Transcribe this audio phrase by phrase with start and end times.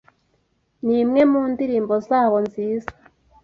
[0.85, 2.91] Nimwe mu ndirimbo zabo nziza.